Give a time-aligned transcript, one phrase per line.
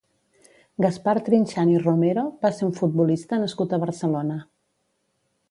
[0.85, 4.41] Gaspar Trinxant i Romero va ser un futbolista nascut a Barcelona.